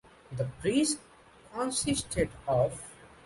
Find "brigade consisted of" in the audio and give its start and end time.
0.45-2.81